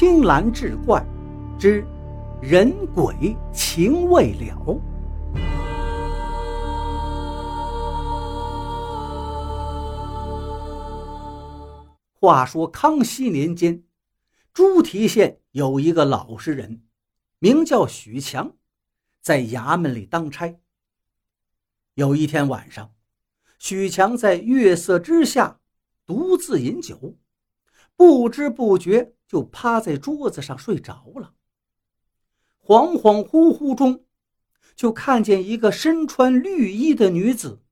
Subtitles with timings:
[0.00, 1.04] 青蓝志怪
[1.58, 1.84] 之
[2.40, 4.80] 人鬼情未了。
[12.20, 13.82] 话说康熙年间，
[14.54, 16.80] 朱提县有一个老实人，
[17.40, 18.52] 名叫许强，
[19.20, 20.60] 在衙门里当差。
[21.94, 22.92] 有一天晚上，
[23.58, 25.58] 许强在月色之下
[26.06, 27.16] 独自饮酒，
[27.96, 31.34] 不知不觉就趴在桌子上睡着了。
[32.60, 34.04] 恍恍惚惚中，
[34.74, 37.62] 就看见一个身穿绿衣的女子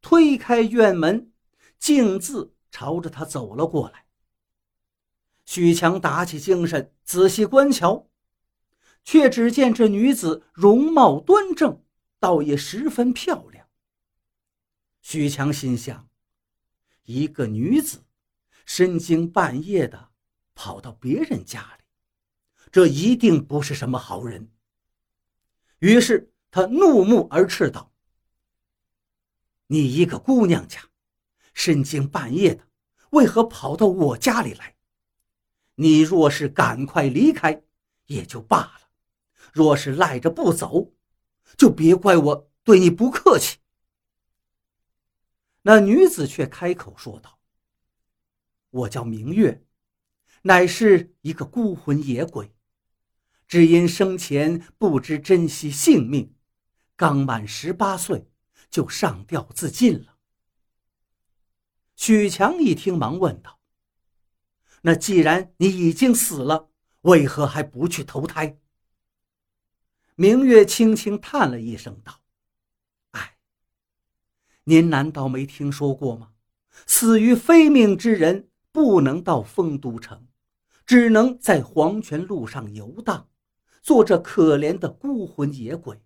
[0.00, 1.30] 推开院门，
[1.78, 2.54] 径自。
[2.68, 4.04] 朝着他走了过来。
[5.46, 8.10] 许强打起精神，仔细观瞧，
[9.02, 11.82] 却只见这女子容貌端正，
[12.18, 13.66] 倒也十分漂亮。
[15.00, 16.06] 许强心想：
[17.04, 18.04] 一个女子
[18.66, 20.10] 深更半夜的
[20.56, 21.84] 跑到别人家里，
[22.72, 24.50] 这一定不是什么好人。
[25.78, 27.92] 于是他怒目而斥道
[29.68, 30.80] ：“你一个姑娘家，
[31.54, 32.66] 深更半夜的！”
[33.10, 34.76] 为何跑到我家里来？
[35.76, 37.62] 你若是赶快离开，
[38.06, 38.90] 也就罢了；
[39.52, 40.92] 若是赖着不走，
[41.56, 43.58] 就别怪我对你不客气。
[45.62, 47.38] 那女子却开口说道
[48.70, 49.64] ：“我叫明月，
[50.46, 52.54] 乃是一个孤魂野鬼，
[53.48, 56.36] 只因生前不知珍惜性命，
[56.94, 58.30] 刚满十八岁
[58.70, 60.18] 就上吊自尽了。”
[61.96, 63.58] 许强一听，忙问道
[64.82, 68.60] ：“那既然你已经死了，为何还不去投胎？”
[70.14, 72.20] 明月轻轻叹了一声，道
[73.10, 73.36] ：“哎，
[74.62, 76.34] 您难道没听说过吗？
[76.86, 80.25] 死于非命之人不能到丰都城，
[80.86, 83.28] 只能在黄泉路上游荡，
[83.82, 86.00] 做着可怜的孤魂野鬼。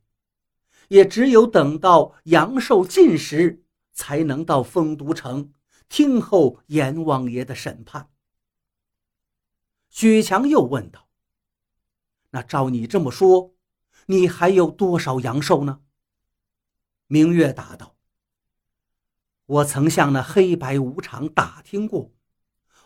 [0.89, 5.53] 也只有等到阳寿尽时，才能到丰都城。”
[5.91, 8.11] 听候阎王爷的审判。
[9.89, 11.09] 许强又问道
[12.31, 13.57] ：“那照你这么说，
[14.07, 15.81] 你还有多少阳寿呢？”
[17.09, 17.97] 明月答道
[19.47, 22.13] ：“我曾向那黑白无常打听过，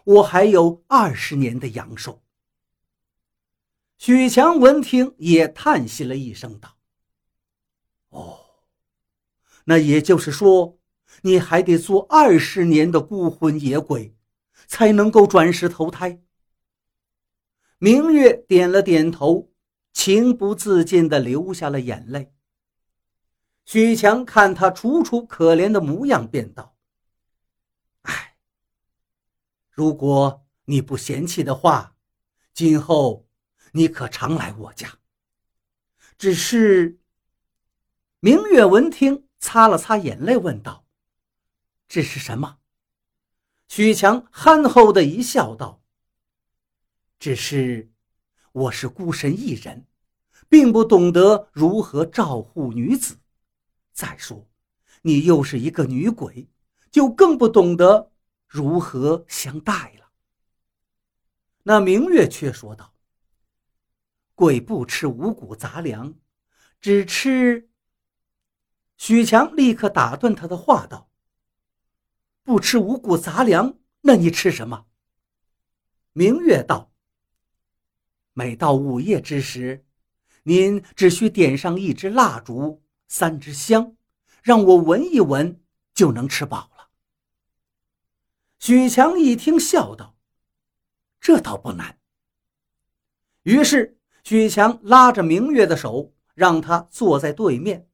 [0.04, 2.22] 我还有二十年的阳寿。”
[3.98, 6.76] 许强闻听，也叹息了一声，道
[8.10, 8.40] ：“哦，
[9.64, 10.78] 那也就是说。”
[11.22, 14.16] 你还得做二十年的孤魂野鬼，
[14.66, 16.20] 才能够转世投胎。
[17.78, 19.52] 明月点了点头，
[19.92, 22.34] 情不自禁地流下了眼泪。
[23.64, 26.76] 许强看他楚楚可怜的模样，便道
[28.02, 28.36] ：“哎，
[29.74, 31.96] 如果你不嫌弃的话，
[32.52, 33.28] 今后
[33.72, 34.98] 你可常来我家。
[36.16, 37.00] 只是……”
[38.20, 40.86] 明月闻听，擦了擦眼泪，问道。
[41.88, 42.58] 这是什么？
[43.68, 45.82] 许强憨厚的一笑，道
[47.18, 47.92] ：“只是
[48.52, 49.86] 我是孤身一人，
[50.48, 53.18] 并不懂得如何照护女子。
[53.92, 54.48] 再说，
[55.02, 56.48] 你又是一个女鬼，
[56.90, 58.12] 就更不懂得
[58.54, 60.12] 如何相待了。”
[61.66, 62.94] 那明月却说道
[64.36, 66.14] ：“鬼不吃五谷杂粮，
[66.80, 67.68] 只吃……”
[68.96, 71.10] 许强立刻打断他的话，道。
[72.44, 74.86] 不吃五谷杂粮，那你吃什么？
[76.12, 76.92] 明月道
[78.34, 79.84] ：“每到午夜之时，
[80.44, 83.96] 您只需点上一支蜡烛、三支香，
[84.42, 85.60] 让我闻一闻，
[85.92, 86.70] 就能吃饱。”
[88.66, 90.16] 许强一听，笑道
[91.20, 91.98] ：“这倒不难。”
[93.44, 97.86] 于是许强拉着明月的手，让他坐在对面。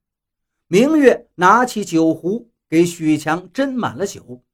[0.69, 2.49] 明月拿起酒壶。
[2.69, 4.45] 给许强斟满了酒，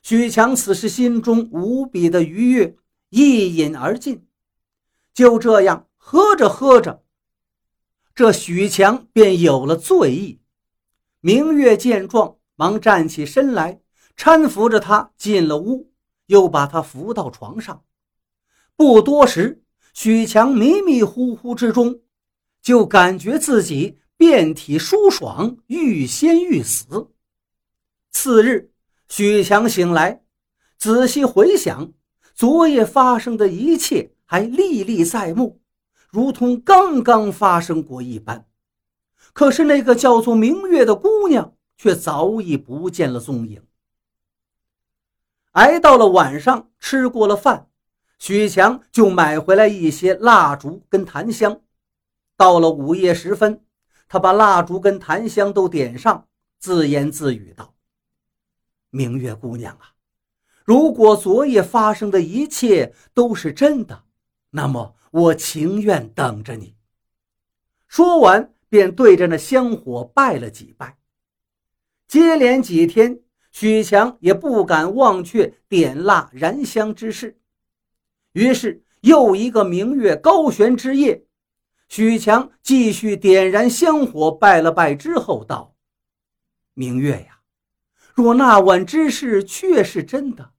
[0.00, 2.74] 许强此时心中无比的愉悦，
[3.10, 4.26] 一饮而尽。
[5.12, 7.04] 就这样喝着喝着，
[8.14, 10.40] 这许强便有了醉意。
[11.20, 13.82] 明月见状，忙站起身来，
[14.20, 15.94] 搀扶着他进了屋，
[16.26, 17.82] 又把他扶到床上。
[18.76, 19.62] 不多时，
[19.94, 22.00] 许强迷迷糊糊之中，
[22.60, 27.08] 就感觉自己遍体舒爽，欲仙欲死。
[28.10, 28.70] 次日，
[29.08, 30.22] 许强醒来，
[30.76, 31.94] 仔细回想
[32.34, 35.62] 昨夜发生的一切，还历历在目，
[36.10, 38.46] 如同刚刚发生过一般。
[39.32, 43.62] 可是那个叫做明月的姑娘却早已不见了踪影。
[45.52, 47.68] 挨到了晚上，吃过了饭，
[48.18, 51.60] 许强就买回来一些蜡烛跟檀香。
[52.36, 53.64] 到了午夜时分，
[54.08, 57.74] 他把蜡烛跟檀香都点上，自言自语道
[58.90, 59.94] ：“明月姑娘啊，
[60.64, 64.04] 如果昨夜发生的一切都是真的，
[64.50, 66.76] 那么我情愿等着你。”
[67.88, 70.96] 说完，便对着那香火拜了几拜。
[72.06, 73.20] 接连几天，
[73.50, 77.38] 许强也不敢忘却点蜡燃香之事。
[78.32, 81.24] 于是，又一个明月高悬之夜，
[81.88, 85.74] 许强继续点燃香火，拜了拜之后道
[86.74, 87.40] ：“明月呀，
[88.14, 90.52] 若那晚之事确是真的，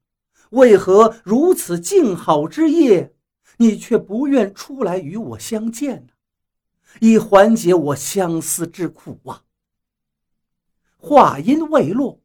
[0.49, 3.13] 为何如此静好之夜，
[3.57, 6.13] 你却不愿出来与我相见呢？
[6.99, 9.43] 以缓解我相思之苦啊！”
[10.97, 12.20] 话音未落，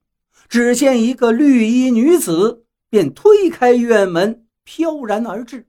[0.48, 4.42] 只见一个绿衣女子便推开院门。
[4.68, 5.68] 飘然而至，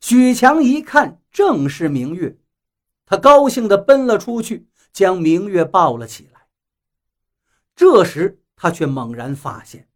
[0.00, 2.38] 许强一看，正是明月，
[3.04, 6.46] 他高兴地奔了出去，将明月抱了起来。
[7.74, 9.88] 这时，他却猛然发现，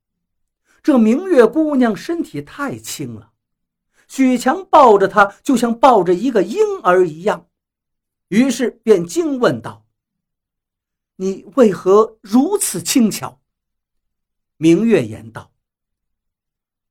[0.83, 3.31] 这明月姑娘身体太轻了，
[4.09, 7.47] 许强抱着她就像抱着一个婴儿一样，
[8.27, 9.87] 于是便惊问道
[11.15, 13.40] ：“你为何如此轻巧？”
[14.63, 15.53] 明月言道。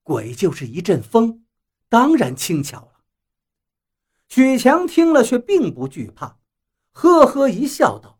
[0.01, 1.45] 鬼就是一阵风，
[1.87, 3.03] 当然轻巧了。
[4.27, 6.39] 许强听了却并不惧怕，
[6.93, 8.19] 呵呵一笑，道：“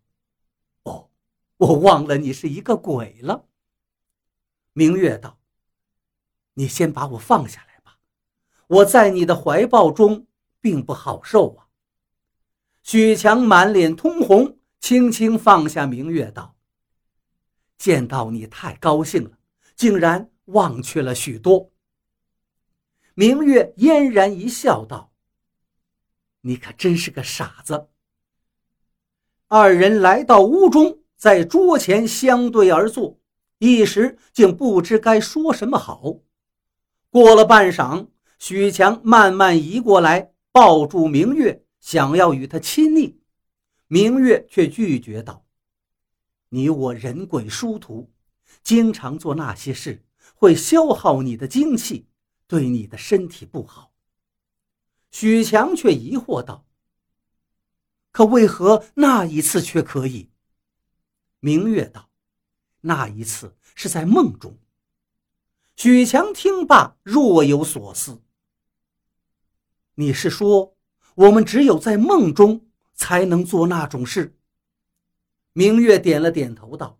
[0.86, 1.10] 哦，
[1.58, 3.48] 我忘了你是一个鬼了。”
[4.74, 5.40] 明月道
[6.54, 7.98] ：“你先把我放下来吧，
[8.68, 10.28] 我在你的怀抱中
[10.62, 11.70] 并不好受啊。”
[12.84, 16.56] 许强满脸通红，轻轻放下明月，道
[17.80, 19.39] ：“见到你太高兴了，
[19.80, 21.72] 竟然忘却了许多。”
[23.16, 25.14] 明月嫣然一笑，道
[26.42, 27.88] ：“你可真是个傻子。”
[29.48, 33.18] 二人来到屋中，在桌前相对而坐，
[33.60, 36.18] 一时竟不知该说什么好。
[37.10, 43.22] 过了半晌，许强慢慢移过来，抱住明月，想要与她亲昵。
[43.88, 45.46] 明月却拒绝道
[46.50, 48.12] ：“你我人鬼殊途，
[48.64, 50.04] 经常做那些事，
[50.36, 52.08] 会消耗你的精气。”
[52.50, 53.94] 对你的身体不好。
[55.12, 56.66] 许强却疑惑道
[58.12, 60.32] ：“可为何那一次却可以？”
[61.42, 62.10] 明月道
[62.82, 64.58] ：“那一次是在梦中。”
[65.78, 68.24] 许强听罢，若有所思
[69.94, 70.76] ：“你是说，
[71.14, 74.36] 我们只有在梦中才能做那种事？”
[75.54, 76.99] 明月点了点头道：“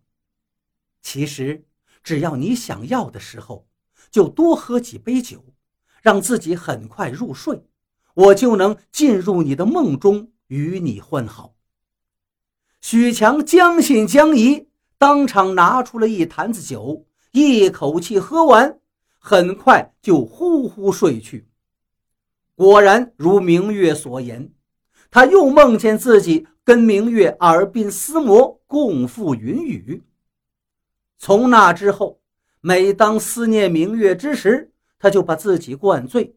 [1.02, 1.64] 其实，
[2.02, 3.66] 只要你想要的时候。”
[4.10, 5.44] 就多喝几杯酒，
[6.02, 7.62] 让自己很快入睡，
[8.14, 11.54] 我就能进入你的梦中与你混好。
[12.80, 14.66] 许强将信将疑，
[14.98, 18.80] 当场拿出了一坛子酒，一口气喝完，
[19.20, 21.46] 很快就呼呼睡去。
[22.56, 24.52] 果然如明月所言，
[25.08, 30.02] 他又梦见自己跟明月耳鬓厮磨，共赴云雨。
[31.20, 32.18] 从那之后。
[32.62, 36.36] 每当思念明月之时，他就把自己灌醉，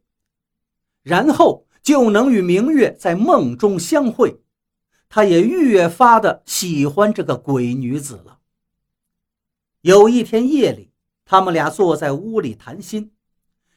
[1.01, 4.41] 然后就能与明月在梦中相会。
[5.09, 8.39] 他也越发的喜欢这个鬼女子了。
[9.81, 10.93] 有一天夜里，
[11.25, 13.11] 他们俩坐在屋里谈心，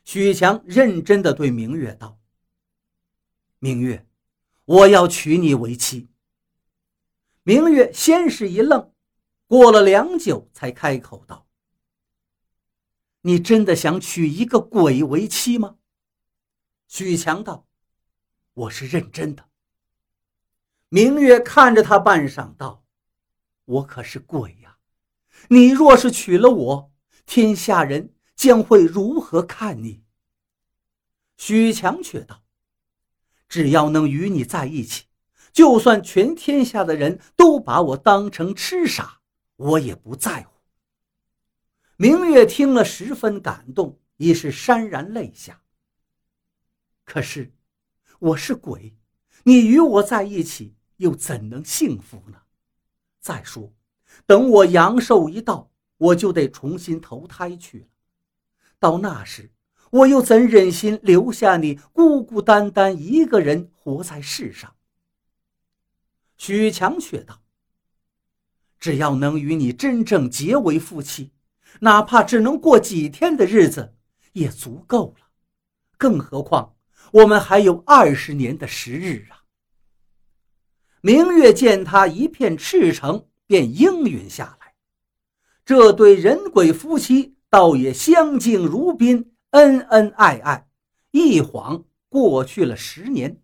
[0.04, 2.20] 许强认真的对明月道
[3.58, 4.06] ：“明月，
[4.66, 6.06] 我要娶你为妻。”
[7.42, 8.92] 明月先是一愣，
[9.46, 11.46] 过了良久才开口道。
[13.22, 15.76] 你真的想娶一个鬼为妻吗？
[16.88, 17.66] 许强道
[18.54, 19.48] ：“我是认真的。”
[20.88, 22.84] 明月看着他半晌，道
[23.66, 24.78] ：“我可是鬼呀！
[25.48, 26.92] 你若是娶了我，
[27.24, 30.04] 天下人将会如何看你？”
[31.36, 32.44] 许强却道
[33.48, 35.06] ：“只要能与你在一起，
[35.52, 39.15] 就算全天下的人都把我当成痴傻，
[39.56, 40.52] 我也不在乎。”
[41.98, 45.62] 明月听了，十分感动，已是潸然泪下。
[47.04, 47.54] 可是，
[48.18, 48.94] 我是鬼，
[49.44, 52.42] 你与我在一起，又怎能幸福呢？
[53.20, 53.72] 再说，
[54.26, 57.86] 等我阳寿一到，我就得重新投胎去了。
[58.78, 59.50] 到那时，
[59.90, 64.76] 我又怎忍心留下你孤孤单单一个人活在世上？
[66.36, 67.42] 许强却道
[68.78, 71.32] ：“只要能与你真正结为夫妻。”
[71.80, 73.94] 哪怕只能过几天的日子，
[74.32, 75.26] 也足够了。
[75.98, 76.74] 更何况
[77.12, 79.44] 我们还有二十年的时日啊！
[81.02, 84.74] 明月见他一片赤诚，便应允下来。
[85.66, 90.68] 这对人鬼夫妻倒也相敬如宾，恩恩爱爱。
[91.10, 93.40] 一晃过去了十年。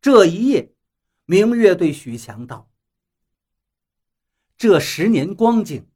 [0.00, 0.72] 这一夜，
[1.26, 2.70] 明月对许强道
[4.56, 5.86] ：“这十年光景，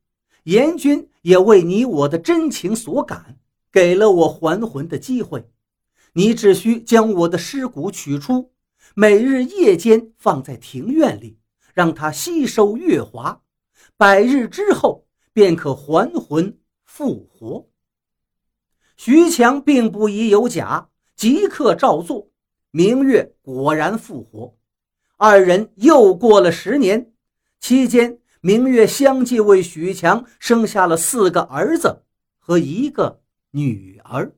[0.45, 3.39] 阎君也为你我的真情所感，
[3.71, 5.49] 给了我还魂的机会。
[6.15, 8.53] 你只需将我的尸骨取出，
[8.95, 11.39] 每日夜间放在庭院里，
[11.75, 13.43] 让它吸收月华，
[13.97, 17.69] 百日之后便可还魂复活。”
[18.97, 22.31] 徐强并不疑有假，即刻照做。
[22.71, 24.57] 明月果然复活，
[25.17, 27.13] 二人又过了十年。
[27.61, 32.05] 期间，明月相继为许强生下了四个儿子
[32.39, 34.38] 和一个女儿。